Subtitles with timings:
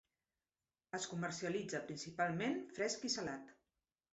[0.99, 3.53] Es comercialitza principalment fresc i salat.